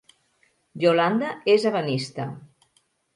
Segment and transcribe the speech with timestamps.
[0.83, 2.25] Yolanda és ebenista